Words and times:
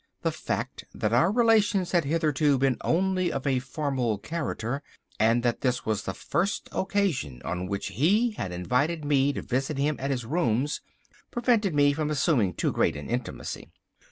The 0.23 0.31
fact 0.31 0.83
that 0.95 1.13
our 1.13 1.31
relations 1.31 1.91
had 1.91 2.05
hitherto 2.05 2.57
been 2.57 2.77
only 2.81 3.31
of 3.31 3.45
a 3.45 3.59
formal 3.59 4.17
character, 4.17 4.81
and 5.19 5.43
that 5.43 5.61
this 5.61 5.85
was 5.85 6.01
the 6.05 6.13
first 6.15 6.67
occasion 6.71 7.39
on 7.45 7.67
which 7.67 7.89
he 7.89 8.31
had 8.31 8.51
invited 8.51 9.05
me 9.05 9.31
to 9.33 9.43
visit 9.43 9.77
him 9.77 9.97
at 9.99 10.09
his 10.09 10.25
rooms, 10.25 10.81
prevented 11.29 11.75
me 11.75 11.93
from 11.93 12.09
assuming 12.09 12.55
too 12.55 12.71
great 12.71 12.95
an 12.95 13.11
intimacy. 13.11 13.69